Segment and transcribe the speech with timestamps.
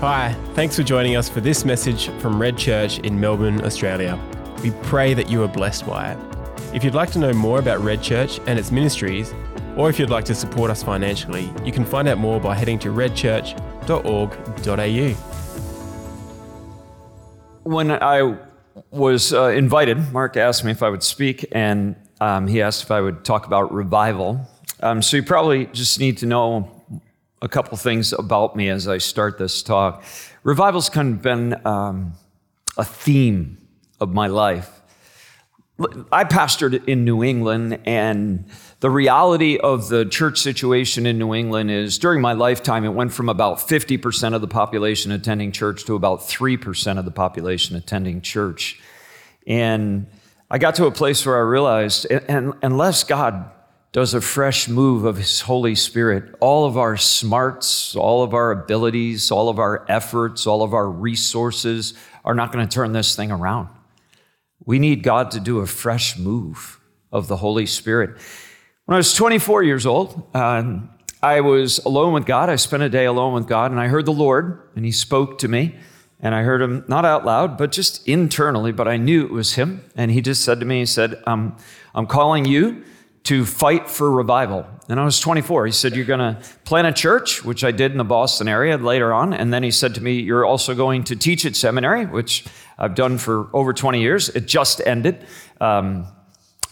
[0.00, 4.16] Hi, thanks for joining us for this message from Red Church in Melbourne, Australia.
[4.62, 6.18] We pray that you are blessed by it.
[6.72, 9.34] If you'd like to know more about Red Church and its ministries,
[9.76, 12.78] or if you'd like to support us financially, you can find out more by heading
[12.78, 15.08] to redchurch.org.au.
[17.64, 18.38] When I
[18.92, 22.92] was uh, invited, Mark asked me if I would speak, and um, he asked if
[22.92, 24.48] I would talk about revival.
[24.78, 26.77] Um, so you probably just need to know
[27.40, 30.04] a couple things about me as I start this talk.
[30.42, 32.12] Revival's kind of been um,
[32.76, 33.58] a theme
[34.00, 34.70] of my life.
[36.10, 38.46] I pastored in New England, and
[38.80, 43.12] the reality of the church situation in New England is during my lifetime, it went
[43.12, 48.20] from about 50% of the population attending church to about 3% of the population attending
[48.20, 48.80] church.
[49.46, 50.08] And
[50.50, 53.48] I got to a place where I realized, unless God
[53.92, 58.50] does a fresh move of His Holy Spirit, all of our smarts, all of our
[58.50, 63.16] abilities, all of our efforts, all of our resources are not going to turn this
[63.16, 63.68] thing around.
[64.64, 66.78] We need God to do a fresh move
[67.10, 68.18] of the Holy Spirit.
[68.84, 70.90] When I was 24 years old, um,
[71.22, 72.50] I was alone with God.
[72.50, 75.38] I spent a day alone with God, and I heard the Lord, and He spoke
[75.38, 75.74] to me.
[76.20, 79.54] And I heard Him not out loud, but just internally, but I knew it was
[79.54, 79.84] Him.
[79.96, 81.56] And He just said to me, He said, um,
[81.94, 82.84] I'm calling you
[83.24, 84.66] to fight for revival.
[84.88, 85.66] And I was 24.
[85.66, 88.78] He said, You're going to plant a church, which I did in the Boston area
[88.78, 89.34] later on.
[89.34, 92.46] And then he said to me, You're also going to teach at seminary, which
[92.78, 94.28] I've done for over 20 years.
[94.30, 95.26] It just ended.
[95.60, 96.06] Um,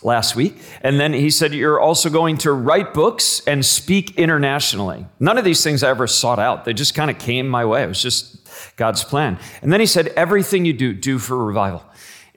[0.03, 0.57] last week.
[0.83, 5.07] And then he said, You're also going to write books and speak internationally.
[5.21, 6.65] None of these things I ever sought out.
[6.65, 7.83] They just kind of came my way.
[7.83, 9.39] It was just God's plan.
[9.63, 11.85] And then he said, Everything you do, do for revival.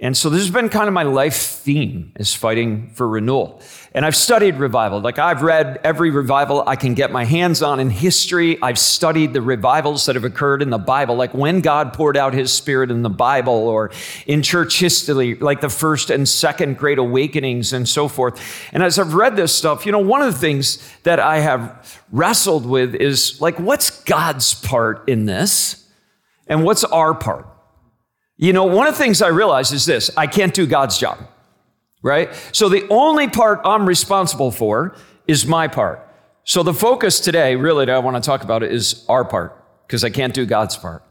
[0.02, 3.62] And so this has been kind of my life theme is fighting for renewal.
[3.94, 5.02] And I've studied revival.
[5.02, 8.58] Like I've read every revival I can get my hands on in history.
[8.62, 12.34] I've studied the revivals that have occurred in the Bible, like when God poured out
[12.34, 13.92] his spirit in the Bible or
[14.26, 18.40] in church history, like the first and second great awakenings and so forth.
[18.72, 22.02] And as I've read this stuff, you know, one of the things that I have
[22.10, 25.90] wrestled with is like, what's God's part in this?
[26.48, 27.49] And what's our part?
[28.42, 31.20] You know, one of the things I realize is this I can't do God's job,
[32.02, 32.34] right?
[32.54, 34.96] So the only part I'm responsible for
[35.28, 36.08] is my part.
[36.46, 40.06] So the focus today, really, that I want to talk about is our part, because
[40.06, 41.04] I can't do God's part.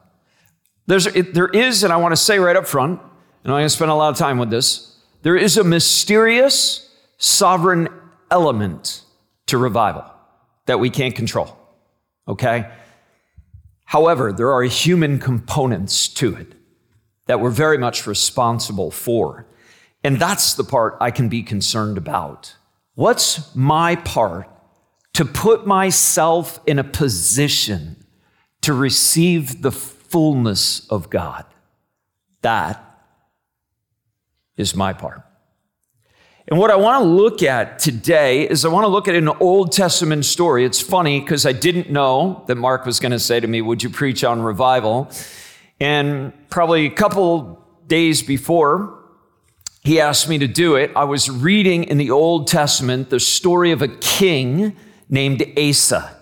[0.87, 3.69] There's, there is, and I want to say right up front, and I'm going to
[3.69, 7.89] spend a lot of time with this, there is a mysterious, sovereign
[8.31, 9.03] element
[9.49, 10.11] to revival
[10.65, 11.59] that we can't control,
[12.27, 12.71] okay?
[13.85, 16.55] However, there are human components to it
[17.29, 19.47] that we're very much responsible for.
[20.03, 22.57] And that's the part I can be concerned about.
[22.95, 24.49] What's my part
[25.13, 28.05] to put myself in a position
[28.63, 31.45] to receive the fullness of God?
[32.41, 32.83] That
[34.57, 35.23] is my part.
[36.51, 39.29] And what I want to look at today is I want to look at an
[39.29, 40.65] Old Testament story.
[40.65, 43.83] It's funny because I didn't know that Mark was going to say to me, Would
[43.83, 45.11] you preach on revival?
[45.81, 48.99] And probably a couple days before
[49.83, 53.71] he asked me to do it, I was reading in the Old Testament the story
[53.71, 54.77] of a king
[55.09, 56.18] named Asa.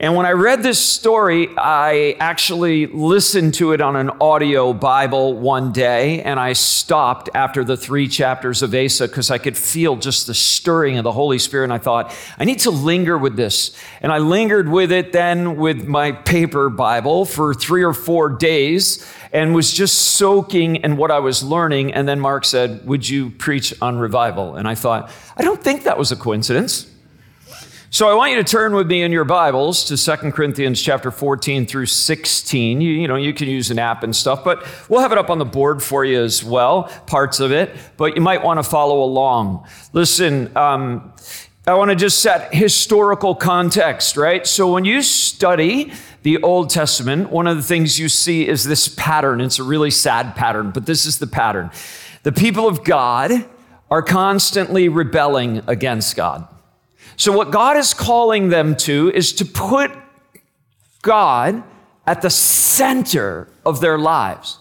[0.00, 5.34] And when I read this story, I actually listened to it on an audio Bible
[5.34, 9.96] one day, and I stopped after the three chapters of Asa because I could feel
[9.96, 11.64] just the stirring of the Holy Spirit.
[11.64, 13.76] And I thought, I need to linger with this.
[14.00, 19.04] And I lingered with it then with my paper Bible for three or four days
[19.32, 21.92] and was just soaking in what I was learning.
[21.92, 24.54] And then Mark said, Would you preach on revival?
[24.54, 26.88] And I thought, I don't think that was a coincidence.
[27.90, 31.10] So I want you to turn with me in your Bibles to 2 Corinthians chapter
[31.10, 32.82] 14 through 16.
[32.82, 35.30] You, you, know, you can use an app and stuff, but we'll have it up
[35.30, 38.62] on the board for you as well, parts of it, but you might want to
[38.62, 39.66] follow along.
[39.94, 41.14] Listen, um,
[41.66, 44.46] I want to just set historical context, right?
[44.46, 45.90] So when you study
[46.24, 49.40] the Old Testament, one of the things you see is this pattern.
[49.40, 51.70] It's a really sad pattern, but this is the pattern.
[52.22, 53.48] The people of God
[53.90, 56.46] are constantly rebelling against God.
[57.16, 59.90] So, what God is calling them to is to put
[61.02, 61.62] God
[62.06, 64.58] at the center of their lives.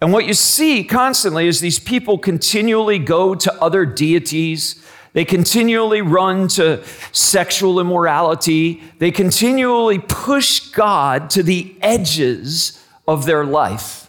[0.00, 4.82] And what you see constantly is these people continually go to other deities.
[5.12, 6.82] They continually run to
[7.12, 8.82] sexual immorality.
[8.98, 14.08] They continually push God to the edges of their life.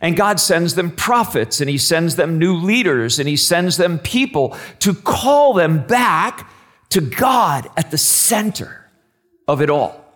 [0.00, 3.98] And God sends them prophets and He sends them new leaders and He sends them
[3.98, 6.48] people to call them back
[6.90, 8.90] to God at the center
[9.48, 10.06] of it all.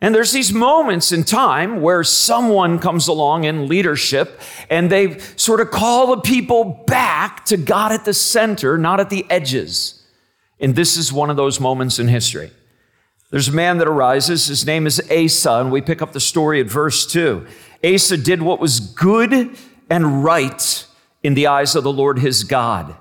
[0.00, 5.60] And there's these moments in time where someone comes along in leadership and they sort
[5.60, 10.02] of call the people back to God at the center, not at the edges.
[10.58, 12.50] And this is one of those moments in history.
[13.30, 14.46] There's a man that arises.
[14.46, 17.46] His name is Asa, and we pick up the story at verse 2.
[17.84, 19.56] Asa did what was good
[19.88, 20.86] and right
[21.22, 22.96] in the eyes of the Lord his God.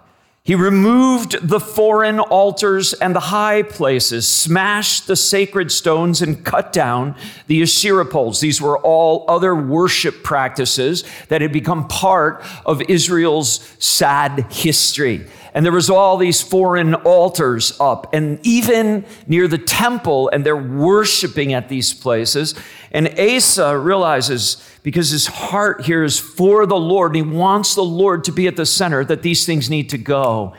[0.51, 6.73] He removed the foreign altars and the high places, smashed the sacred stones, and cut
[6.73, 7.15] down
[7.47, 8.41] the Asherah poles.
[8.41, 15.25] These were all other worship practices that had become part of Israel's sad history.
[15.53, 20.55] And there was all these foreign altars up, and even near the temple, and they're
[20.55, 22.55] worshiping at these places.
[22.91, 27.83] And Asa realizes because his heart here is for the Lord, and he wants the
[27.83, 30.53] Lord to be at the center, that these things need to go.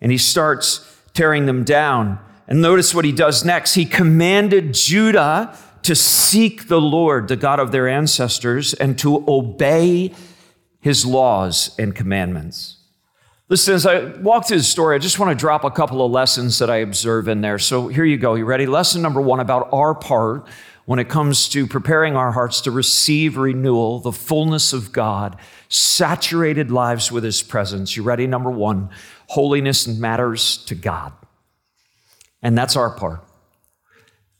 [0.00, 0.80] And he starts
[1.12, 2.18] tearing them down.
[2.48, 3.74] And notice what he does next.
[3.74, 10.12] He commanded Judah to seek the Lord, the God of their ancestors, and to obey
[10.80, 12.78] his laws and commandments.
[13.48, 16.10] Listen, as I walk through the story, I just want to drop a couple of
[16.10, 17.58] lessons that I observe in there.
[17.58, 18.34] So here you go.
[18.34, 18.66] You ready?
[18.66, 20.48] Lesson number one about our part
[20.84, 25.36] when it comes to preparing our hearts to receive renewal, the fullness of God,
[25.68, 27.96] saturated lives with His presence.
[27.96, 28.26] You ready?
[28.26, 28.90] Number one,
[29.28, 31.12] holiness matters to God.
[32.42, 33.24] And that's our part.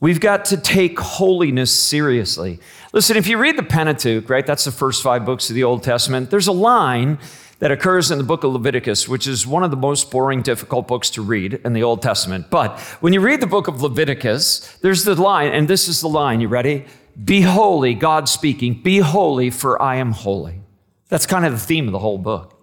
[0.01, 2.59] We've got to take holiness seriously.
[2.93, 5.85] Listen, if you read the Pentateuch, right, that's the first five books of the Old
[5.85, 7.21] Testament, there's a line
[7.63, 10.89] that occurs in the book of Leviticus, which is one of the most boring, difficult
[10.89, 12.51] books to read in the Old Testament.
[12.51, 16.09] But when you read the book of Leviticus, there's the line, and this is the
[16.09, 16.41] line.
[16.41, 16.87] You ready?
[17.25, 20.61] Be holy, God speaking, be holy, for I am holy.
[21.09, 22.61] That's kind of the theme of the whole book.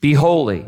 [0.00, 0.64] Be holy,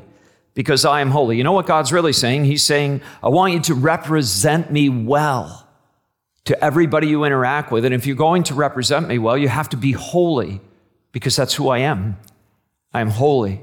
[0.52, 1.38] because I am holy.
[1.38, 2.44] You know what God's really saying?
[2.44, 5.67] He's saying, I want you to represent me well
[6.44, 7.87] to everybody you interact with.
[7.87, 10.60] And if you're going to represent me well, you have to be holy,
[11.12, 12.19] because that's who I am.
[12.94, 13.62] I'm holy.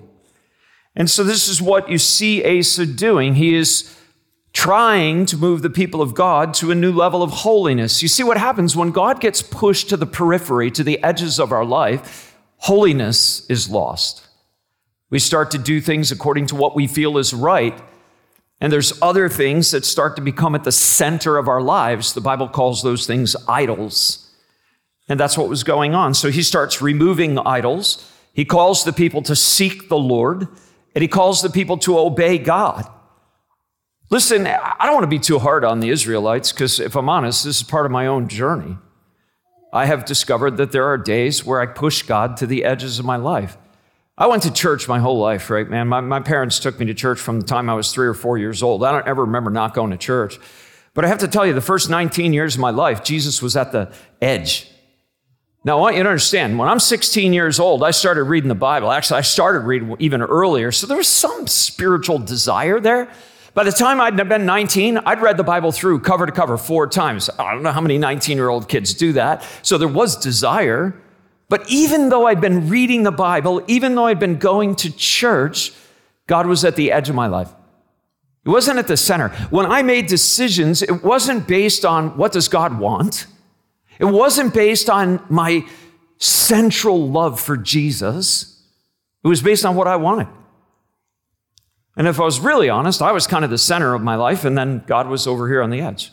[0.95, 3.35] And so this is what you see Asa doing.
[3.35, 3.97] He is
[4.53, 8.01] trying to move the people of God to a new level of holiness.
[8.01, 11.53] You see what happens when God gets pushed to the periphery, to the edges of
[11.53, 14.27] our life, holiness is lost.
[15.09, 17.81] We start to do things according to what we feel is right.
[18.59, 22.13] And there's other things that start to become at the center of our lives.
[22.13, 24.29] The Bible calls those things idols.
[25.09, 26.13] And that's what was going on.
[26.13, 28.10] So he starts removing idols.
[28.33, 30.47] He calls the people to seek the Lord,
[30.95, 32.87] and he calls the people to obey God.
[34.09, 37.45] Listen, I don't want to be too hard on the Israelites because, if I'm honest,
[37.45, 38.77] this is part of my own journey.
[39.73, 43.05] I have discovered that there are days where I push God to the edges of
[43.05, 43.57] my life.
[44.17, 45.87] I went to church my whole life, right, man?
[45.87, 48.37] My, my parents took me to church from the time I was three or four
[48.37, 48.83] years old.
[48.83, 50.39] I don't ever remember not going to church.
[50.93, 53.55] But I have to tell you, the first 19 years of my life, Jesus was
[53.55, 54.69] at the edge.
[55.63, 58.55] Now, I want you to understand, when I'm 16 years old, I started reading the
[58.55, 58.91] Bible.
[58.91, 60.71] Actually, I started reading even earlier.
[60.71, 63.07] So there was some spiritual desire there.
[63.53, 66.87] By the time I'd been 19, I'd read the Bible through cover to cover four
[66.87, 67.29] times.
[67.37, 69.45] I don't know how many 19 year old kids do that.
[69.61, 70.99] So there was desire.
[71.47, 75.73] But even though I'd been reading the Bible, even though I'd been going to church,
[76.25, 77.49] God was at the edge of my life.
[78.45, 79.29] It wasn't at the center.
[79.51, 83.27] When I made decisions, it wasn't based on what does God want?
[84.01, 85.63] It wasn't based on my
[86.17, 88.61] central love for Jesus,
[89.23, 90.27] it was based on what I wanted.
[91.95, 94.43] And if I was really honest, I was kind of the center of my life,
[94.43, 96.11] and then God was over here on the edge.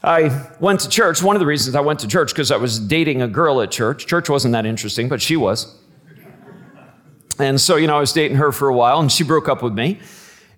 [0.00, 1.22] I went to church.
[1.24, 3.72] One of the reasons I went to church because I was dating a girl at
[3.72, 4.06] church.
[4.06, 5.74] Church wasn't that interesting, but she was.
[7.40, 9.60] And so, you know, I was dating her for a while, and she broke up
[9.60, 9.98] with me.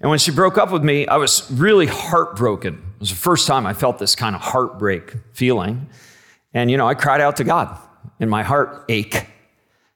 [0.02, 2.82] And when she broke up with me, I was really heartbroken.
[3.00, 5.88] It was the first time I felt this kind of heartbreak feeling.
[6.52, 7.78] And, you know, I cried out to God
[8.18, 9.26] in my heart ache.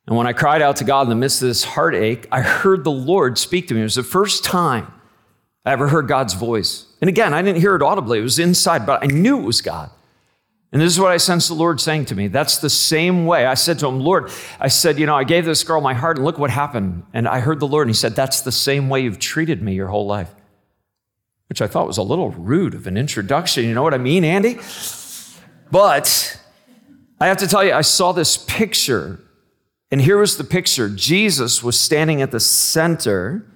[0.07, 2.83] And when I cried out to God in the midst of this heartache, I heard
[2.83, 3.81] the Lord speak to me.
[3.81, 4.91] It was the first time
[5.67, 6.87] I ever heard God's voice.
[7.03, 9.61] And again, I didn't hear it audibly, it was inside, but I knew it was
[9.61, 9.91] God.
[10.73, 12.29] And this is what I sensed the Lord saying to me.
[12.29, 13.45] That's the same way.
[13.45, 16.17] I said to him, Lord, I said, you know, I gave this girl my heart
[16.17, 17.05] and look what happened.
[17.13, 19.75] And I heard the Lord and he said, that's the same way you've treated me
[19.75, 20.35] your whole life.
[21.55, 23.65] Which I thought was a little rude of an introduction.
[23.65, 24.59] You know what I mean, Andy?
[25.71, 26.37] But
[27.21, 29.21] I have to tell you, I saw this picture.
[29.93, 33.47] And here was the picture Jesus was standing at the center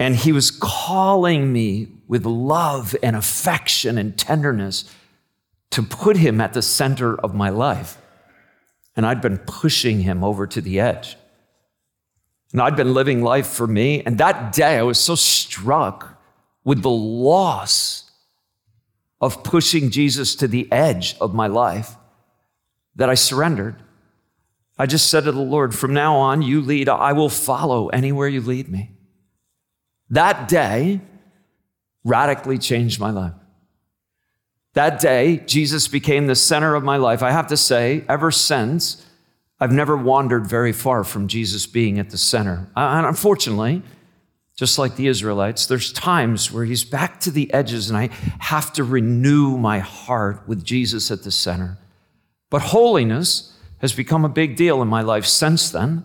[0.00, 4.92] and he was calling me with love and affection and tenderness
[5.70, 7.96] to put him at the center of my life.
[8.96, 11.16] And I'd been pushing him over to the edge.
[12.50, 14.02] And I'd been living life for me.
[14.02, 16.09] And that day, I was so struck
[16.64, 18.10] with the loss
[19.20, 21.96] of pushing Jesus to the edge of my life
[22.96, 23.76] that I surrendered.
[24.78, 28.28] I just said to the Lord, from now on, you lead, I will follow anywhere
[28.28, 28.92] you lead me.
[30.08, 31.00] That day
[32.02, 33.34] radically changed my life.
[34.74, 37.22] That day, Jesus became the center of my life.
[37.22, 39.04] I have to say, ever since,
[39.58, 42.70] I've never wandered very far from Jesus being at the center.
[42.74, 43.82] And unfortunately,
[44.60, 48.74] just like the Israelites, there's times where he's back to the edges and I have
[48.74, 51.78] to renew my heart with Jesus at the center.
[52.50, 56.04] But holiness has become a big deal in my life since then.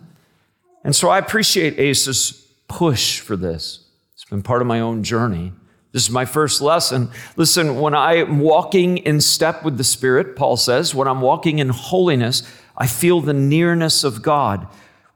[0.84, 3.84] And so I appreciate Asa's push for this.
[4.14, 5.52] It's been part of my own journey.
[5.92, 7.10] This is my first lesson.
[7.36, 11.68] Listen, when I'm walking in step with the Spirit, Paul says, when I'm walking in
[11.68, 12.42] holiness,
[12.74, 14.66] I feel the nearness of God.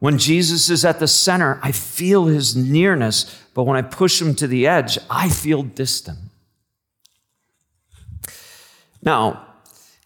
[0.01, 4.35] When Jesus is at the center, I feel his nearness, but when I push him
[4.37, 6.19] to the edge, I feel distant.
[9.03, 9.47] Now,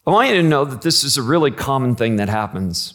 [0.06, 2.94] I want you to know that this is a really common thing that happens.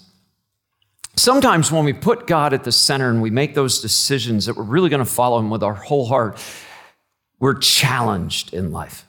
[1.16, 4.64] Sometimes when we put God at the center and we make those decisions that we're
[4.64, 6.38] really going to follow Him with our whole heart,
[7.40, 9.06] we're challenged in life.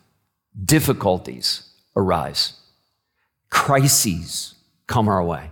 [0.64, 2.54] Difficulties arise,
[3.50, 4.54] crises
[4.86, 5.50] come our way.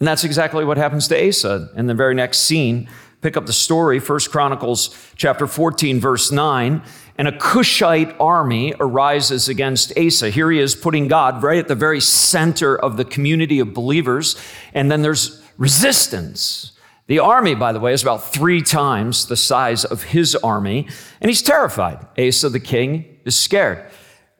[0.00, 2.88] And that's exactly what happens to Asa in the very next scene.
[3.20, 6.82] Pick up the story, First Chronicles chapter 14, verse 9
[7.18, 10.30] and a Cushite army arises against Asa.
[10.30, 14.36] Here he is putting God right at the very center of the community of believers,
[14.72, 16.72] and then there's resistance.
[17.08, 20.86] The army, by the way, is about three times the size of his army,
[21.20, 22.06] and he's terrified.
[22.16, 23.90] Asa, the king, is scared.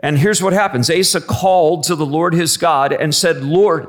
[0.01, 3.89] And here's what happens Asa called to the Lord his God and said, Lord,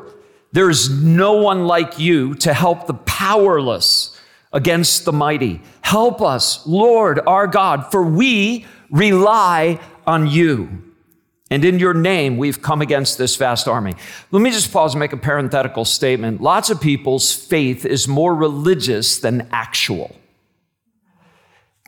[0.52, 4.20] there's no one like you to help the powerless
[4.52, 5.62] against the mighty.
[5.82, 10.84] Help us, Lord our God, for we rely on you.
[11.52, 13.94] And in your name, we've come against this vast army.
[14.32, 16.42] Let me just pause and make a parenthetical statement.
[16.42, 20.16] Lots of people's faith is more religious than actual.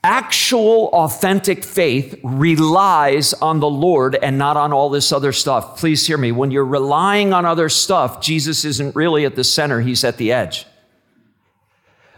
[0.04, 5.78] Actual, authentic faith relies on the Lord and not on all this other stuff.
[5.78, 6.32] Please hear me.
[6.32, 10.32] When you're relying on other stuff, Jesus isn't really at the center, he's at the
[10.32, 10.66] edge.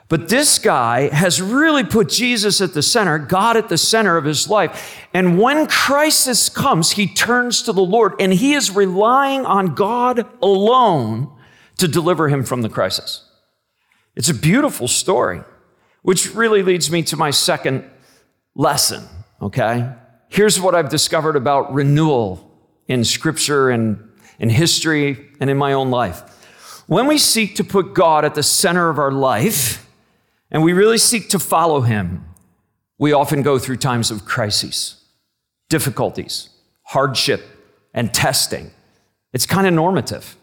[0.08, 4.26] But this guy has really put Jesus at the center, God at the center of
[4.26, 5.08] his life.
[5.14, 10.26] And when crisis comes, he turns to the Lord and he is relying on God
[10.42, 11.36] alone
[11.80, 13.30] to deliver him from the crisis.
[14.16, 15.42] It's a beautiful story,
[16.04, 17.84] which really leads me to my second
[18.56, 19.04] lesson,
[19.42, 19.92] okay?
[20.30, 22.52] Here's what I've discovered about renewal
[22.88, 26.22] in scripture and in history and in my own life.
[26.88, 29.90] When we seek to put God at the center of our life,
[30.52, 32.26] and we really seek to follow him,
[32.98, 35.04] we often go through times of crises,
[35.70, 36.50] difficulties,
[36.84, 37.44] hardship,
[37.94, 38.72] and testing.
[39.32, 40.36] It's kind of normative.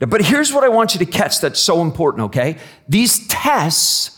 [0.00, 2.56] But here's what I want you to catch that's so important, okay?
[2.88, 4.13] These tests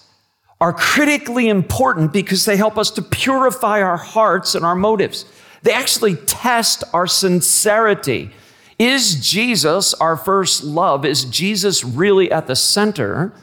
[0.61, 5.27] are critically important because they help us to purify our hearts and our motives.
[5.63, 8.31] They actually test our sincerity.
[8.79, 11.05] Is Jesus our first love?
[11.05, 13.35] Is Jesus really at the center?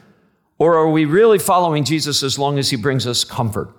[0.58, 3.74] Or are we really following Jesus as long as he brings us comfort?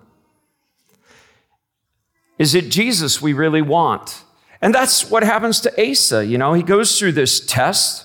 [2.38, 4.24] Is it Jesus we really want?
[4.62, 6.26] And that's what happens to Asa.
[6.26, 8.05] You know, he goes through this test.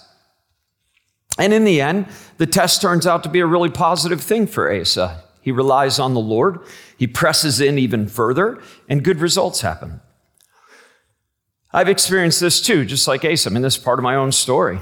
[1.41, 2.07] And in the end,
[2.37, 5.25] the test turns out to be a really positive thing for Asa.
[5.41, 6.61] He relies on the Lord,
[6.99, 10.03] he presses in even further, and good results happen.
[11.73, 13.49] I've experienced this too, just like Asa.
[13.49, 14.81] I mean, this is part of my own story.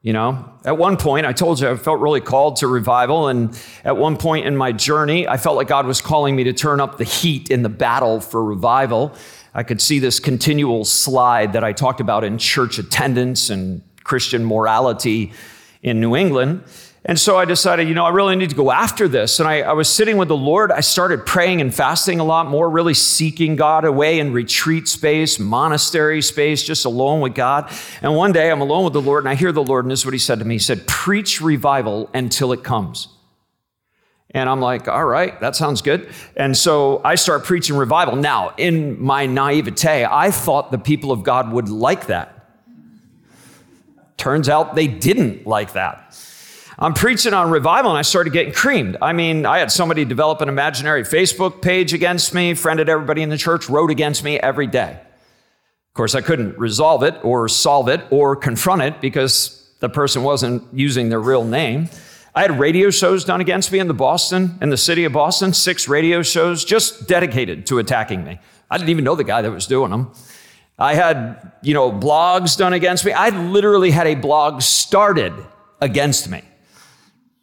[0.00, 3.26] You know, at one point, I told you I felt really called to revival.
[3.26, 6.52] And at one point in my journey, I felt like God was calling me to
[6.52, 9.12] turn up the heat in the battle for revival.
[9.52, 14.44] I could see this continual slide that I talked about in church attendance and Christian
[14.44, 15.32] morality
[15.82, 16.62] in New England.
[17.08, 19.38] And so I decided, you know, I really need to go after this.
[19.38, 20.72] And I, I, was sitting with the Lord.
[20.72, 25.38] I started praying and fasting a lot more, really seeking God away in retreat space,
[25.38, 27.72] monastery space, just alone with God.
[28.02, 30.00] And one day I'm alone with the Lord and I hear the Lord, and this
[30.00, 33.06] is what He said to me He said, Preach revival until it comes.
[34.30, 36.10] And I'm like, all right, that sounds good.
[36.36, 38.16] And so I start preaching revival.
[38.16, 42.35] Now, in my naivete, I thought the people of God would like that.
[44.16, 46.16] Turns out they didn't like that.
[46.78, 48.98] I'm preaching on revival and I started getting creamed.
[49.00, 53.30] I mean, I had somebody develop an imaginary Facebook page against me, friended everybody in
[53.30, 55.00] the church, wrote against me every day.
[55.00, 60.22] Of course, I couldn't resolve it or solve it or confront it because the person
[60.22, 61.88] wasn't using their real name.
[62.34, 65.54] I had radio shows done against me in the Boston, in the city of Boston,
[65.54, 68.38] six radio shows just dedicated to attacking me.
[68.70, 70.12] I didn't even know the guy that was doing them.
[70.78, 73.12] I had, you know, blogs done against me.
[73.12, 75.32] I literally had a blog started
[75.80, 76.42] against me.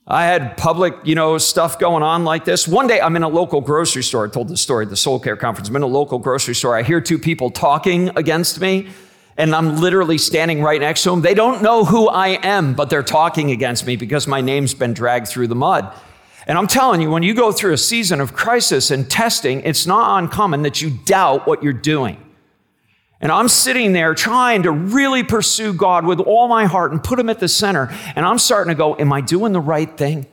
[0.05, 2.67] I had public, you know, stuff going on like this.
[2.67, 4.27] One day I'm in a local grocery store.
[4.27, 5.69] I told the story at the Soul Care Conference.
[5.69, 6.75] I'm in a local grocery store.
[6.75, 8.89] I hear two people talking against me,
[9.37, 11.21] and I'm literally standing right next to them.
[11.21, 14.93] They don't know who I am, but they're talking against me because my name's been
[14.93, 15.91] dragged through the mud.
[16.45, 19.87] And I'm telling you, when you go through a season of crisis and testing, it's
[19.87, 22.17] not uncommon that you doubt what you're doing.
[23.23, 27.17] And I'm sitting there trying to really pursue God with all my heart and put
[27.17, 27.89] Him at the center.
[28.17, 30.25] And I'm starting to go, Am I doing the right thing?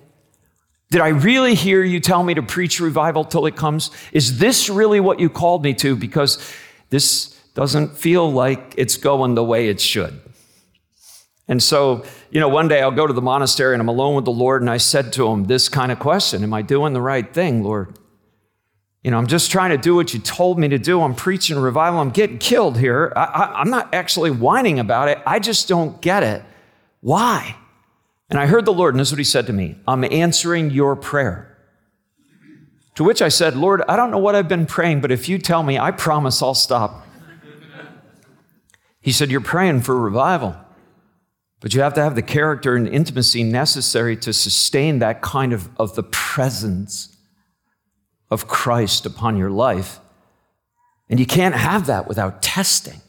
[0.90, 3.92] Did I really hear you tell me to preach revival till it comes?
[4.10, 5.94] Is this really what you called me to?
[5.94, 6.44] Because
[6.88, 10.20] this doesn't feel like it's going the way it should.
[11.46, 14.24] And so, you know, one day I'll go to the monastery and I'm alone with
[14.24, 17.00] the Lord, and I said to him this kind of question Am I doing the
[17.00, 17.96] right thing, Lord?
[19.02, 21.00] You know, I'm just trying to do what you told me to do.
[21.00, 22.00] I'm preaching revival.
[22.00, 23.12] I'm getting killed here.
[23.16, 25.18] I, am not actually whining about it.
[25.26, 26.42] I just don't get it.
[27.00, 27.56] Why?
[28.28, 30.70] And I heard the Lord, and this is what He said to me I'm answering
[30.70, 31.46] your prayer.
[32.96, 35.38] To which I said, Lord, I don't know what I've been praying, but if you
[35.38, 37.06] tell me, I promise I'll stop.
[39.00, 40.54] He said, You're praying for revival,
[41.60, 45.70] but you have to have the character and intimacy necessary to sustain that kind of,
[45.78, 47.09] of the presence
[48.30, 50.00] of Christ upon your life.
[51.08, 53.00] And you can't have that without testing.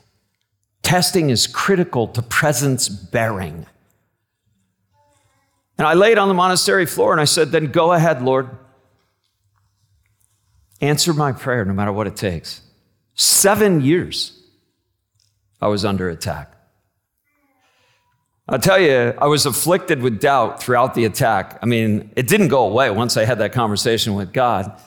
[0.81, 3.67] Testing is critical to presence bearing.
[5.77, 8.49] And I laid on the monastery floor and I said, Then go ahead, Lord.
[10.79, 12.61] Answer my prayer no matter what it takes.
[13.13, 14.41] Seven years
[15.61, 16.53] I was under attack.
[18.49, 21.57] I'll tell you, I was afflicted with doubt throughout the attack.
[21.61, 24.77] I mean, it didn't go away once I had that conversation with God.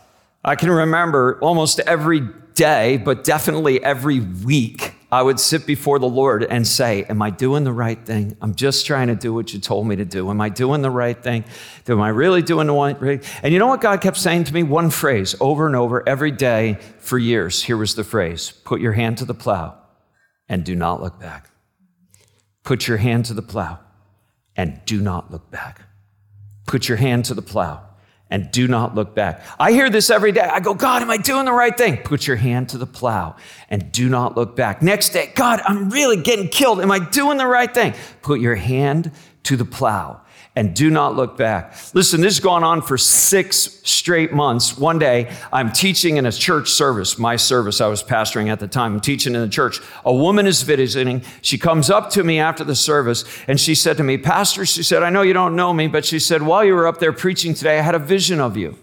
[0.45, 2.21] I can remember almost every
[2.55, 7.31] day, but definitely every week, I would sit before the Lord and say, Am I
[7.31, 8.37] doing the right thing?
[8.43, 10.29] I'm just trying to do what you told me to do.
[10.29, 11.45] Am I doing the right thing?
[11.89, 13.21] Am I really doing the right thing?
[13.43, 14.63] And you know what God kept saying to me?
[14.65, 17.63] One phrase over and over every day for years.
[17.63, 19.79] Here was the phrase Put your hand to the plow
[20.49, 21.49] and do not look back.
[22.65, 23.79] Put your hand to the plow
[24.57, 25.83] and do not look back.
[26.67, 27.83] Put your hand to the plow
[28.35, 29.45] and do not look back.
[29.61, 30.41] I hear this every day.
[30.41, 31.99] I go, God, am I doing the right thing?
[31.99, 33.37] Put your hand to the plow
[33.71, 34.83] and do not look back.
[34.83, 36.81] Next day, God, I'm really getting killed.
[36.81, 37.95] Am I doing the right thing?
[38.23, 39.13] Put your hand
[39.45, 40.21] to the plow
[40.57, 41.75] and do not look back.
[41.95, 44.79] Listen, this has gone on for six straight months.
[44.79, 48.69] One day, I'm teaching in a church service, my service I was pastoring at the
[48.69, 48.95] time.
[48.95, 49.81] I'm teaching in the church.
[50.05, 51.23] A woman is visiting.
[51.43, 54.85] She comes up to me after the service and she said to me, Pastor, she
[54.85, 57.13] said, I know you don't know me, but she said, while you were up there
[57.13, 58.79] preaching today, I had a vision of you.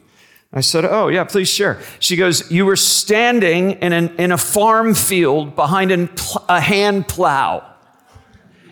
[0.54, 1.80] I said, Oh, yeah, please share.
[2.00, 6.10] She goes, You were standing in, an, in a farm field behind an,
[6.50, 7.71] a hand plow.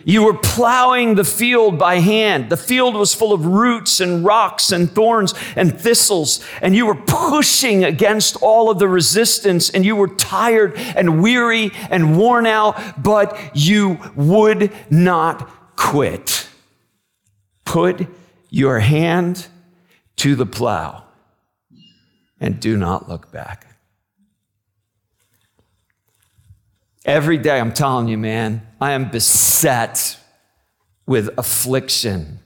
[0.04, 2.48] You were plowing the field by hand.
[2.50, 6.94] The field was full of roots and rocks and thorns and thistles, and you were
[6.94, 13.02] pushing against all of the resistance, and you were tired and weary and worn out,
[13.02, 16.48] but you would not quit.
[17.64, 18.06] Put
[18.48, 19.46] your hand
[20.16, 21.04] to the plow
[22.40, 23.69] and do not look back.
[27.10, 30.16] Every day, I'm telling you, man, I am beset
[31.06, 32.38] with affliction.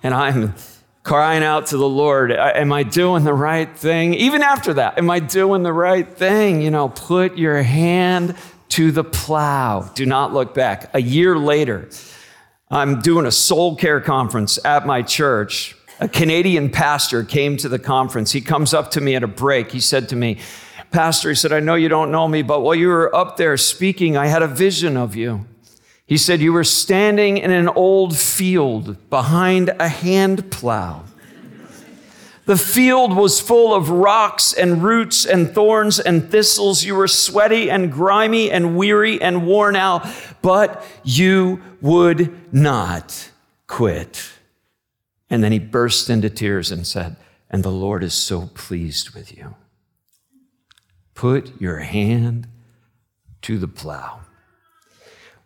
[0.00, 0.54] And I'm
[1.02, 4.14] crying out to the Lord, Am I doing the right thing?
[4.14, 6.62] Even after that, am I doing the right thing?
[6.62, 8.36] You know, put your hand
[8.68, 9.90] to the plow.
[9.92, 10.94] Do not look back.
[10.94, 11.88] A year later,
[12.70, 15.76] I'm doing a soul care conference at my church.
[15.98, 18.30] A Canadian pastor came to the conference.
[18.30, 19.72] He comes up to me at a break.
[19.72, 20.38] He said to me,
[20.94, 23.56] Pastor, he said, I know you don't know me, but while you were up there
[23.56, 25.44] speaking, I had a vision of you.
[26.06, 31.02] He said, You were standing in an old field behind a hand plow.
[32.44, 36.84] The field was full of rocks and roots and thorns and thistles.
[36.84, 40.06] You were sweaty and grimy and weary and worn out,
[40.42, 43.32] but you would not
[43.66, 44.30] quit.
[45.28, 47.16] And then he burst into tears and said,
[47.50, 49.56] And the Lord is so pleased with you.
[51.14, 52.48] Put your hand
[53.42, 54.20] to the plow.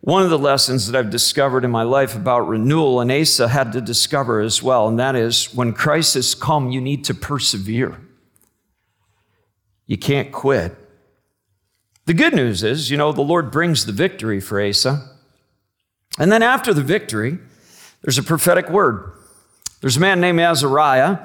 [0.01, 3.73] One of the lessons that I've discovered in my life about renewal, and Asa had
[3.73, 7.99] to discover as well, and that is when crisis come, you need to persevere.
[9.85, 10.75] You can't quit.
[12.05, 15.09] The good news is, you know, the Lord brings the victory for Asa.
[16.17, 17.37] And then after the victory,
[18.01, 19.11] there's a prophetic word.
[19.81, 21.19] There's a man named Azariah.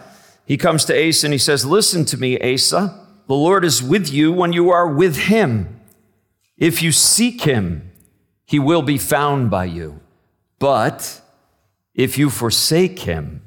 [0.47, 3.04] He comes to Asa and he says, Listen to me, Asa.
[3.27, 5.81] The Lord is with you when you are with him.
[6.59, 7.91] If you seek him,
[8.45, 10.01] he will be found by you.
[10.59, 11.21] But
[11.95, 13.43] if you forsake him,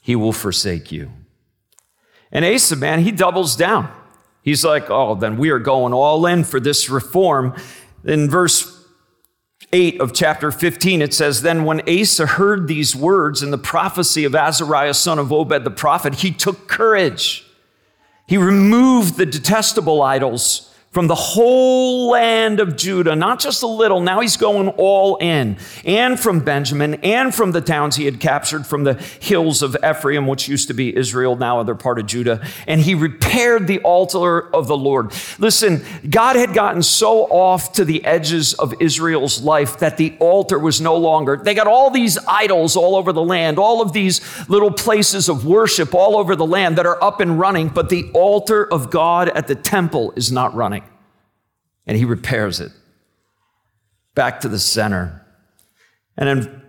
[0.00, 1.10] he will forsake you.
[2.30, 3.90] And Asa, man, he doubles down.
[4.42, 7.56] He's like, oh, then we are going all in for this reform.
[8.04, 8.86] In verse
[9.72, 14.24] 8 of chapter 15, it says, Then when Asa heard these words and the prophecy
[14.24, 17.46] of Azariah, son of Obed the prophet, he took courage.
[18.26, 24.00] He removed the detestable idols from the whole land of Judah, not just a little,
[24.00, 28.64] now he's going all in, and from Benjamin, and from the towns he had captured
[28.64, 32.46] from the hills of Ephraim, which used to be Israel, now other part of Judah.
[32.68, 35.12] And he repaired the altar of the Lord.
[35.40, 40.60] Listen, God had gotten so off to the edges of Israel's life that the altar
[40.60, 44.20] was no longer, they got all these idols all over the land, all of these
[44.48, 48.08] little places of worship all over the land that are up and running, but the
[48.14, 50.83] altar of God at the temple is not running
[51.86, 52.72] and he repairs it
[54.14, 55.24] back to the center.
[56.16, 56.62] And in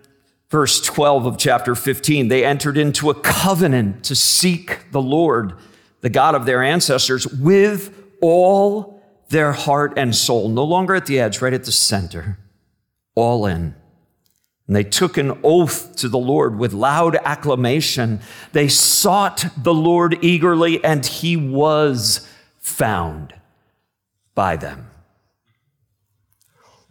[0.50, 5.54] verse 12 of chapter 15, they entered into a covenant to seek the Lord,
[6.02, 10.50] the God of their ancestors, with all their heart and soul.
[10.50, 12.40] No longer at the edge, right at the center,
[13.14, 13.76] all in.
[14.68, 18.20] And they took an oath to the Lord with loud acclamation.
[18.52, 23.34] They sought the Lord eagerly, and he was found
[24.34, 24.90] by them.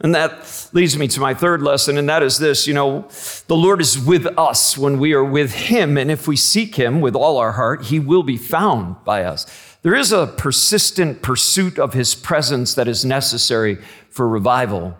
[0.05, 3.09] And that leads me to my third lesson, and that is this you know,
[3.47, 7.01] the Lord is with us when we are with Him, and if we seek Him
[7.01, 9.47] with all our heart, He will be found by us.
[9.81, 13.79] There is a persistent pursuit of His presence that is necessary
[14.11, 14.95] for revival.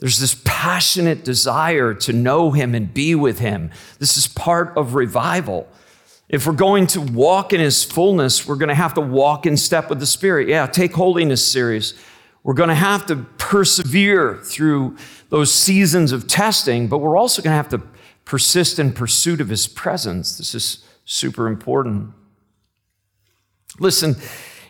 [0.00, 3.70] There's this passionate desire to know Him and be with Him.
[4.00, 5.68] This is part of revival.
[6.28, 9.56] If we're going to walk in His fullness, we're going to have to walk in
[9.56, 10.48] step with the Spirit.
[10.48, 11.94] Yeah, take holiness serious.
[12.44, 14.96] We're going to have to persevere through
[15.28, 17.82] those seasons of testing, but we're also going to have to
[18.24, 20.38] persist in pursuit of his presence.
[20.38, 22.12] This is super important.
[23.78, 24.16] Listen,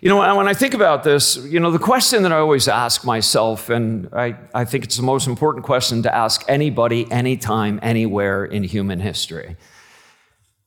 [0.02, 3.04] you know, when I think about this, you know, the question that I always ask
[3.04, 8.44] myself, and I, I think it's the most important question to ask anybody, anytime, anywhere
[8.44, 9.56] in human history.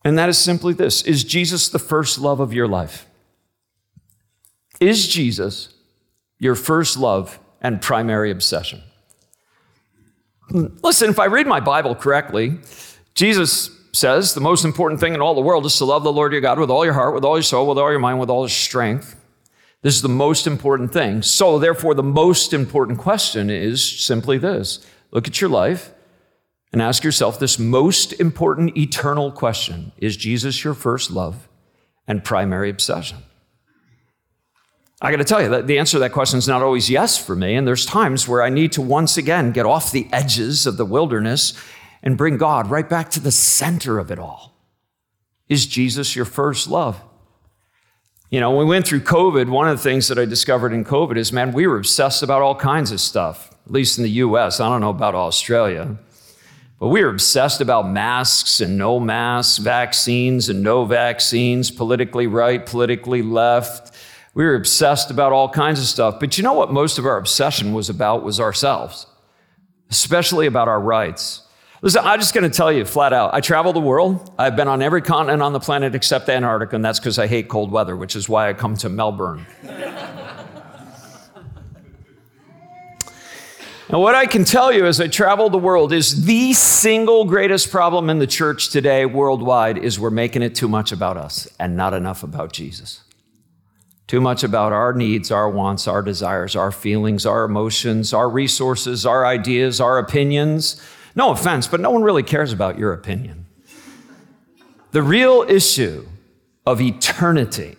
[0.05, 3.07] And that is simply this Is Jesus the first love of your life?
[4.79, 5.74] Is Jesus
[6.39, 8.81] your first love and primary obsession.
[10.51, 12.59] Listen, if I read my Bible correctly,
[13.15, 16.33] Jesus says the most important thing in all the world is to love the Lord
[16.33, 18.29] your God with all your heart, with all your soul, with all your mind, with
[18.29, 19.15] all your strength.
[19.81, 21.21] This is the most important thing.
[21.21, 25.91] So, therefore, the most important question is simply this look at your life
[26.73, 31.47] and ask yourself this most important eternal question Is Jesus your first love
[32.07, 33.19] and primary obsession?
[35.05, 37.15] I got to tell you that the answer to that question is not always yes
[37.15, 37.53] for me.
[37.53, 40.85] And there's times where I need to once again get off the edges of the
[40.85, 41.53] wilderness
[42.01, 44.55] and bring God right back to the center of it all.
[45.47, 46.99] Is Jesus your first love?
[48.31, 50.83] You know, when we went through COVID, one of the things that I discovered in
[50.83, 54.09] COVID is, man, we were obsessed about all kinds of stuff, at least in the
[54.09, 54.59] US.
[54.59, 55.97] I don't know about Australia.
[56.79, 62.65] But we were obsessed about masks and no masks, vaccines and no vaccines, politically right,
[62.65, 63.94] politically left,
[64.35, 66.19] we were obsessed about all kinds of stuff.
[66.19, 69.07] But you know what most of our obsession was about was ourselves,
[69.89, 71.41] especially about our rights.
[71.81, 73.33] Listen, I'm just going to tell you flat out.
[73.33, 74.33] I travel the world.
[74.37, 77.47] I've been on every continent on the planet except Antarctica, and that's because I hate
[77.47, 79.45] cold weather, which is why I come to Melbourne.
[83.87, 87.69] And what I can tell you as I travel the world is the single greatest
[87.69, 91.77] problem in the church today worldwide is we're making it too much about us and
[91.77, 93.04] not enough about Jesus
[94.07, 99.05] too much about our needs, our wants, our desires, our feelings, our emotions, our resources,
[99.05, 100.81] our ideas, our opinions.
[101.15, 103.45] No offense, but no one really cares about your opinion.
[104.91, 106.07] The real issue
[106.65, 107.77] of eternity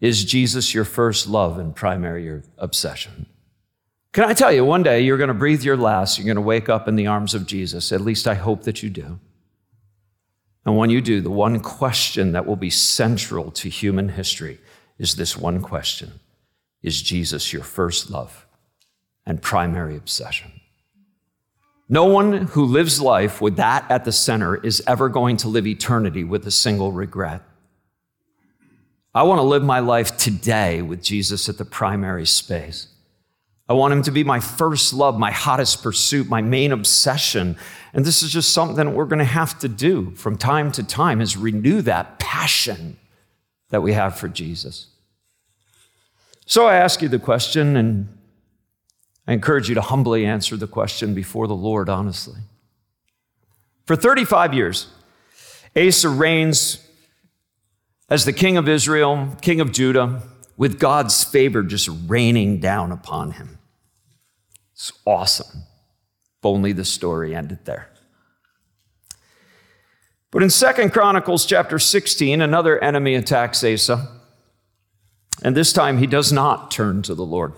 [0.00, 3.26] is Jesus your first love and primary obsession?
[4.12, 6.40] Can I tell you, one day you're going to breathe your last, you're going to
[6.40, 7.92] wake up in the arms of Jesus.
[7.92, 9.20] At least I hope that you do.
[10.64, 14.58] And when you do, the one question that will be central to human history
[15.00, 16.20] is this one question
[16.82, 18.46] Is Jesus your first love
[19.26, 20.52] and primary obsession?
[21.88, 25.66] No one who lives life with that at the center is ever going to live
[25.66, 27.42] eternity with a single regret.
[29.12, 32.86] I want to live my life today with Jesus at the primary space.
[33.68, 37.56] I want him to be my first love, my hottest pursuit, my main obsession.
[37.92, 40.84] And this is just something that we're going to have to do from time to
[40.84, 42.98] time is renew that passion
[43.70, 44.89] that we have for Jesus.
[46.50, 48.08] So I ask you the question, and
[49.24, 52.40] I encourage you to humbly answer the question before the Lord, honestly.
[53.86, 54.88] For 35 years,
[55.76, 56.84] Asa reigns
[58.08, 60.24] as the king of Israel, king of Judah,
[60.56, 63.60] with God's favor just raining down upon him.
[64.72, 65.62] It's awesome.
[66.40, 67.92] If only the story ended there.
[70.32, 74.19] But in Second Chronicles chapter 16, another enemy attacks Asa.
[75.42, 77.52] And this time he does not turn to the Lord.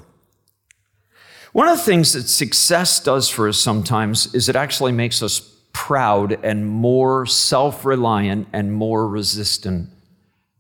[1.53, 5.41] One of the things that success does for us sometimes is it actually makes us
[5.73, 9.91] proud and more self reliant and more resistant.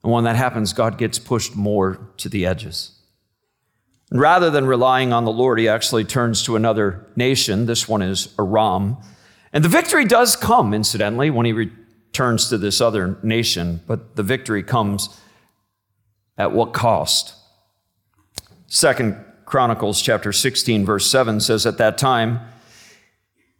[0.03, 2.99] And when that happens, God gets pushed more to the edges.
[4.11, 7.65] And rather than relying on the Lord, he actually turns to another nation.
[7.65, 8.99] This one is Aram.
[9.55, 14.23] And the victory does come, incidentally, when he returns to this other nation, but the
[14.23, 15.19] victory comes
[16.39, 17.35] at what cost?
[18.67, 22.41] Second Chronicles chapter 16, verse 7 says, At that time,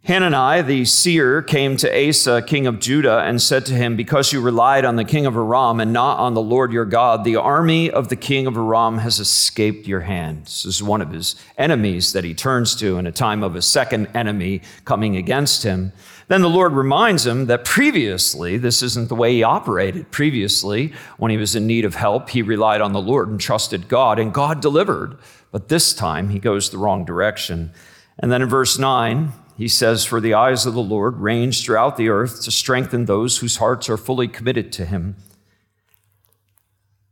[0.05, 4.41] Hanani, the seer, came to Asa, king of Judah, and said to him, Because you
[4.41, 7.89] relied on the king of Aram and not on the Lord your God, the army
[7.89, 10.43] of the king of Aram has escaped your hand.
[10.43, 13.61] This is one of his enemies that he turns to in a time of a
[13.61, 15.93] second enemy coming against him.
[16.27, 20.11] Then the Lord reminds him that previously, this isn't the way he operated.
[20.11, 23.87] Previously, when he was in need of help, he relied on the Lord and trusted
[23.87, 25.17] God, and God delivered.
[25.53, 27.71] But this time, he goes the wrong direction.
[28.19, 31.97] And then in verse 9, he says, For the eyes of the Lord range throughout
[31.97, 35.15] the earth to strengthen those whose hearts are fully committed to him.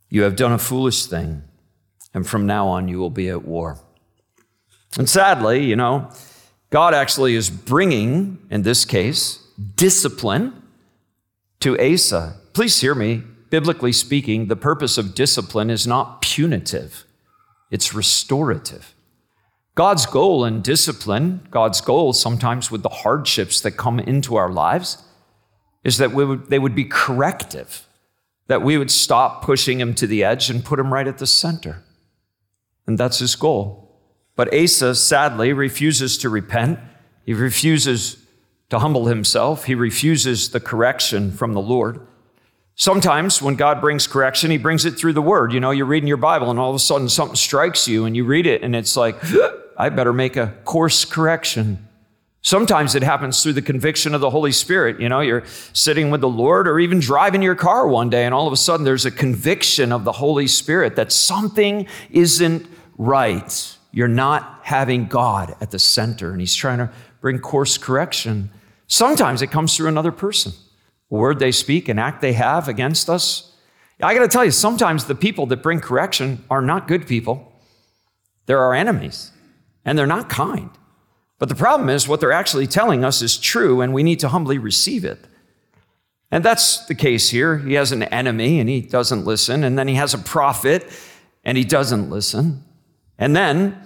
[0.10, 1.44] You have done a foolish thing,
[2.14, 3.80] and from now on you will be at war.
[4.98, 6.12] And sadly, you know,
[6.70, 10.62] God actually is bringing, in this case, discipline
[11.60, 12.36] to Asa.
[12.54, 13.24] Please hear me.
[13.50, 17.06] Biblically speaking, the purpose of discipline is not punitive,
[17.70, 18.96] it's restorative.
[19.76, 25.04] God's goal in discipline, God's goal sometimes with the hardships that come into our lives,
[25.84, 27.88] is that would, they would be corrective,
[28.48, 31.28] that we would stop pushing him to the edge and put him right at the
[31.28, 31.84] center.
[32.86, 34.00] And that's his goal.
[34.36, 36.80] But Asa sadly refuses to repent.
[37.26, 38.18] He refuses
[38.70, 39.66] to humble himself.
[39.66, 42.06] He refuses the correction from the Lord.
[42.76, 45.54] Sometimes when God brings correction, he brings it through the word.
[45.54, 48.16] You know, you're reading your Bible and all of a sudden something strikes you and
[48.16, 49.22] you read it and it's like,
[49.78, 51.88] I better make a course correction.
[52.44, 55.00] Sometimes it happens through the conviction of the Holy Spirit.
[55.00, 58.34] You know, you're sitting with the Lord or even driving your car one day, and
[58.34, 63.78] all of a sudden there's a conviction of the Holy Spirit that something isn't right.
[63.92, 66.90] You're not having God at the center, and He's trying to
[67.22, 68.50] bring course correction.
[68.88, 70.54] Sometimes it comes through another person,
[71.12, 73.54] a word they speak, an act they have against us.
[74.02, 77.54] I got to tell you, sometimes the people that bring correction are not good people,
[78.48, 79.31] they're our enemies
[79.86, 80.70] and they're not kind.
[81.40, 84.30] But the problem is, what they're actually telling us is true, and we need to
[84.30, 85.26] humbly receive it.
[86.32, 87.58] And that's the case here.
[87.58, 89.66] He has an enemy and he doesn't listen.
[89.66, 90.86] And then he has a prophet
[91.44, 92.64] and he doesn't listen.
[93.20, 93.78] And then,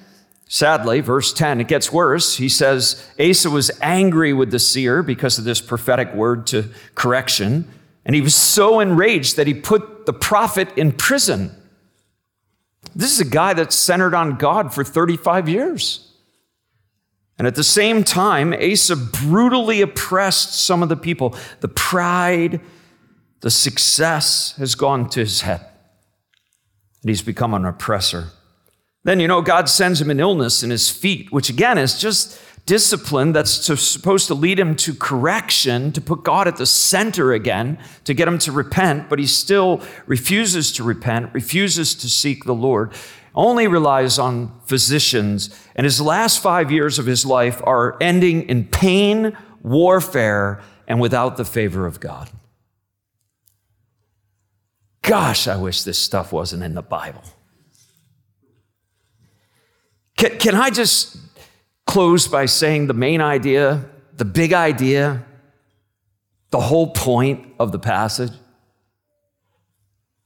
[0.47, 2.37] sadly, verse 10, it gets worse.
[2.37, 7.67] He says, Asa was angry with the seer because of this prophetic word to correction.
[8.05, 11.49] And he was so enraged that he put the prophet in prison.
[12.93, 16.13] This is a guy that's centered on God for 35 years.
[17.37, 21.35] And at the same time, Asa brutally oppressed some of the people.
[21.59, 22.61] The pride,
[23.41, 25.61] the success has gone to his head.
[27.01, 28.29] And he's become an oppressor.
[29.03, 32.39] Then, you know, God sends him an illness in his feet, which again is just
[32.65, 37.77] discipline that's supposed to lead him to correction, to put God at the center again,
[38.05, 42.55] to get him to repent, but he still refuses to repent, refuses to seek the
[42.55, 42.91] Lord,
[43.35, 45.55] only relies on physicians.
[45.75, 51.37] And his last five years of his life are ending in pain, warfare, and without
[51.37, 52.29] the favor of God.
[55.03, 57.23] Gosh, I wish this stuff wasn't in the Bible.
[60.17, 61.17] Can, can I just
[61.85, 63.85] close by saying the main idea,
[64.17, 65.25] the big idea,
[66.49, 68.31] the whole point of the passage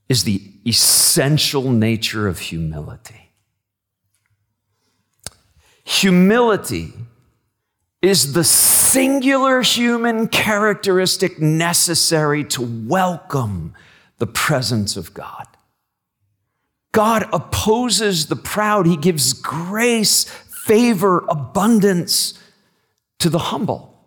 [0.07, 3.31] is the essential nature of humility.
[5.83, 6.93] Humility
[8.01, 13.73] is the singular human characteristic necessary to welcome
[14.19, 15.47] the presence of God.
[16.91, 18.85] God opposes the proud.
[18.87, 20.25] He gives grace,
[20.69, 22.39] favor, abundance
[23.17, 24.05] to the humble.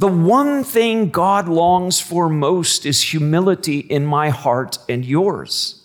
[0.00, 5.84] The one thing God longs for most is humility in my heart and yours.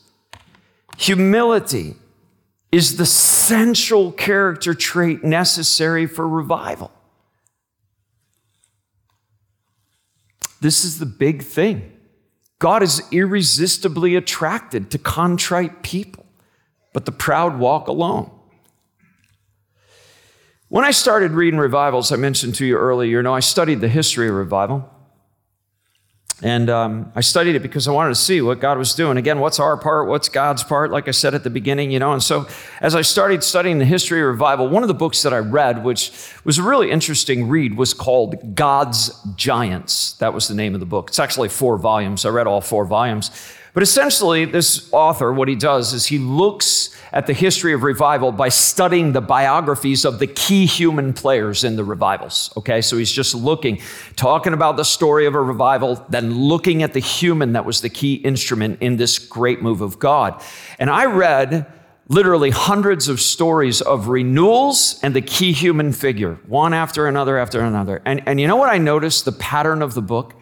[0.98, 1.98] Humility
[2.72, 6.92] is the central character trait necessary for revival.
[10.62, 11.92] This is the big thing.
[12.58, 16.26] God is irresistibly attracted to contrite people,
[16.92, 18.32] but the proud walk alone.
[20.68, 23.88] When I started reading revivals, I mentioned to you earlier, you know, I studied the
[23.88, 24.90] history of revival.
[26.42, 29.18] And um, I studied it because I wanted to see what God was doing.
[29.18, 30.10] Again, what's our part?
[30.10, 30.92] What's God's part?
[30.92, 32.12] Like I said at the beginning, you know.
[32.12, 32.48] And so,
[32.82, 35.86] as I started studying the history of revival, one of the books that I read,
[35.86, 36.12] which
[36.44, 40.14] was a really interesting read, was called God's Giants.
[40.14, 41.10] That was the name of the book.
[41.10, 42.26] It's actually four volumes.
[42.26, 43.32] I read all four volumes.
[43.76, 48.32] But essentially, this author, what he does is he looks at the history of revival
[48.32, 52.54] by studying the biographies of the key human players in the revivals.
[52.56, 53.82] Okay, so he's just looking,
[54.16, 57.90] talking about the story of a revival, then looking at the human that was the
[57.90, 60.42] key instrument in this great move of God.
[60.80, 61.66] And I read
[62.08, 67.60] literally hundreds of stories of renewals and the key human figure, one after another after
[67.60, 68.02] another.
[68.06, 69.26] And, and you know what I noticed?
[69.26, 70.34] The pattern of the book?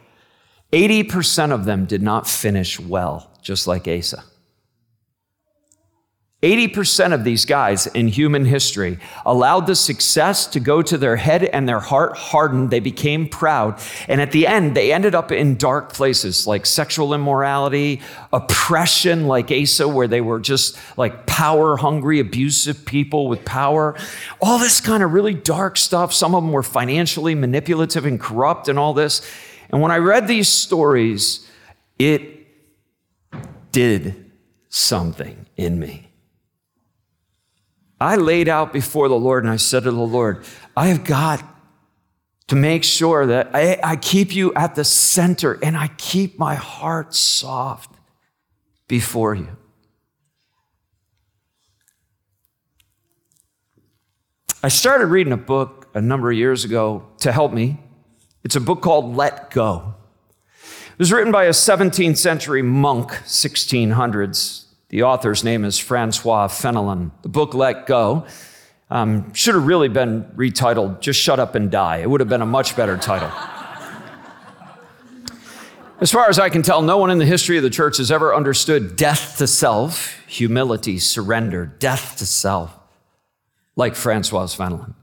[0.73, 4.23] 80% of them did not finish well, just like Asa.
[6.41, 11.45] 80% of these guys in human history allowed the success to go to their head
[11.45, 12.69] and their heart hardened.
[12.69, 13.79] They became proud.
[14.09, 18.01] And at the end, they ended up in dark places like sexual immorality,
[18.33, 23.95] oppression, like Asa, where they were just like power hungry, abusive people with power.
[24.41, 26.11] All this kind of really dark stuff.
[26.11, 29.21] Some of them were financially manipulative and corrupt and all this.
[29.73, 31.49] And when I read these stories,
[31.97, 32.45] it
[33.71, 34.31] did
[34.69, 36.11] something in me.
[37.99, 40.45] I laid out before the Lord and I said to the Lord,
[40.77, 41.43] I have got
[42.49, 46.53] to make sure that I, I, keep you at the center and I keep my
[46.53, 47.95] heart soft
[48.87, 49.57] before you.
[54.61, 57.79] I started reading a book a number of years ago to help me
[58.43, 59.95] it's a book called Let Go.
[60.93, 64.65] It was written by a 17th century monk, 1600s.
[64.89, 67.11] The author's name is Francois Fenelon.
[67.23, 68.25] The book Let Go
[68.91, 71.97] um, should have really been retitled Just Shut Up and Die.
[71.97, 73.31] It would have been a much better title.
[75.99, 78.11] As far as I can tell, no one in the history of the church has
[78.11, 82.77] ever understood death to self, humility, surrender, death to self,
[83.77, 84.95] like Francois Fenelon.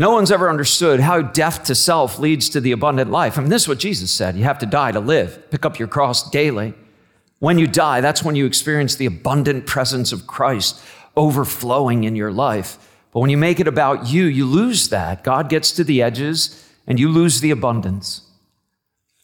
[0.00, 3.36] No one's ever understood how death to self leads to the abundant life.
[3.36, 5.50] I mean, this is what Jesus said you have to die to live.
[5.50, 6.72] Pick up your cross daily.
[7.38, 10.82] When you die, that's when you experience the abundant presence of Christ
[11.18, 12.78] overflowing in your life.
[13.12, 15.22] But when you make it about you, you lose that.
[15.22, 18.22] God gets to the edges and you lose the abundance.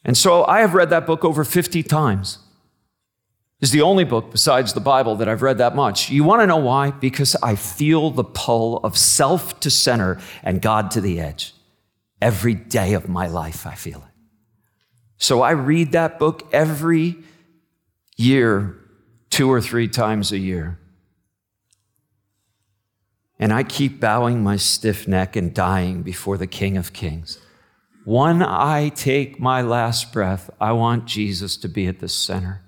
[0.05, 2.39] And so I have read that book over 50 times
[3.61, 6.11] is the only book besides the Bible that I've read that much.
[6.11, 6.91] You want to know why?
[6.91, 11.55] Because I feel the pull of self to center and God to the edge.
[12.21, 14.15] Every day of my life, I feel it.
[15.19, 17.17] So I read that book every
[18.17, 18.77] year,
[19.31, 20.79] two or three times a year.
[23.39, 27.39] And I keep bowing my stiff neck and dying before the King of Kings.
[28.05, 32.66] When I take my last breath, I want Jesus to be at the center.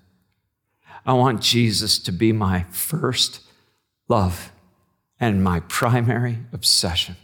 [1.08, 3.40] I want Jesus to be my first
[4.08, 4.52] love
[5.18, 7.16] and my primary obsession.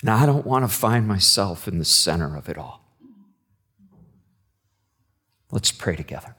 [0.00, 2.80] And I don't want to find myself in the center of it all.
[5.50, 6.36] Let's pray together.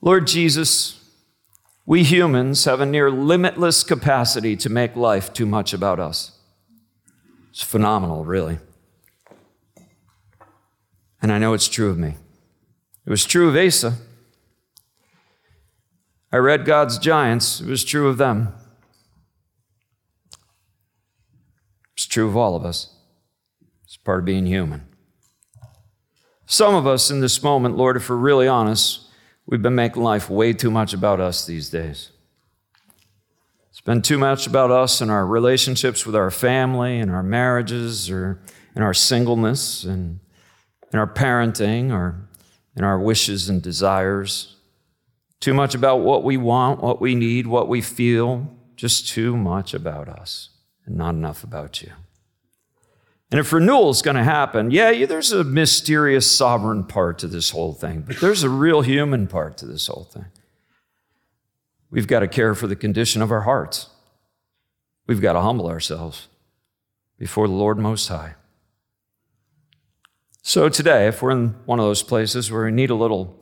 [0.00, 0.98] Lord Jesus,
[1.84, 6.38] we humans have a near limitless capacity to make life too much about us.
[7.50, 8.60] It's phenomenal, really.
[11.24, 12.16] And I know it's true of me.
[13.06, 13.94] It was true of Asa.
[16.30, 18.52] I read God's giants, it was true of them.
[21.94, 22.94] It's true of all of us.
[23.84, 24.86] It's part of being human.
[26.44, 29.06] Some of us in this moment, Lord, if we're really honest,
[29.46, 32.10] we've been making life way too much about us these days.
[33.70, 38.10] It's been too much about us and our relationships with our family and our marriages
[38.10, 38.42] or
[38.76, 40.20] in our singleness and
[40.94, 42.14] in our parenting or
[42.76, 44.54] in our wishes and desires.
[45.40, 49.74] Too much about what we want, what we need, what we feel, just too much
[49.74, 50.50] about us
[50.86, 51.90] and not enough about you.
[53.32, 57.50] And if renewal is going to happen, yeah, there's a mysterious sovereign part to this
[57.50, 60.26] whole thing, but there's a real human part to this whole thing.
[61.90, 63.88] We've got to care for the condition of our hearts.
[65.08, 66.28] We've got to humble ourselves
[67.18, 68.36] before the Lord Most High.
[70.46, 73.40] So today, if we're in one of those places where we need a little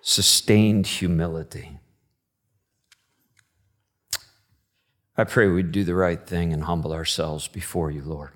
[0.00, 1.80] sustained humility.
[5.16, 8.30] I pray we'd do the right thing and humble ourselves before you, Lord.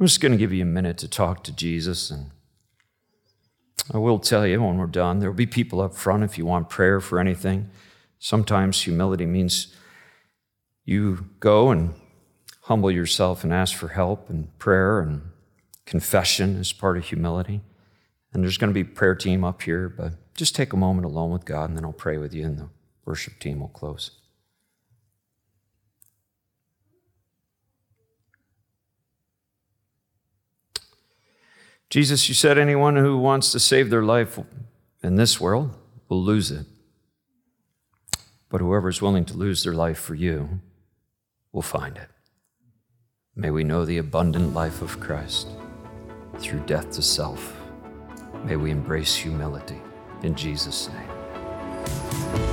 [0.00, 2.10] I'm just going to give you a minute to talk to Jesus.
[2.10, 2.32] And
[3.94, 6.44] I will tell you when we're done, there will be people up front if you
[6.44, 7.70] want prayer for anything.
[8.18, 9.76] Sometimes humility means
[10.84, 11.94] you go and
[12.68, 15.22] humble yourself and ask for help and prayer and
[15.86, 17.62] confession is part of humility.
[18.30, 21.06] And there's going to be a prayer team up here, but just take a moment
[21.06, 22.68] alone with God and then I'll pray with you and the
[23.06, 24.10] worship team will close.
[31.88, 34.38] Jesus, you said anyone who wants to save their life
[35.02, 35.74] in this world
[36.10, 36.66] will lose it.
[38.50, 40.60] But whoever is willing to lose their life for you
[41.50, 42.10] will find it.
[43.40, 45.50] May we know the abundant life of Christ
[46.38, 47.54] through death to self.
[48.42, 49.80] May we embrace humility
[50.24, 52.47] in Jesus' name.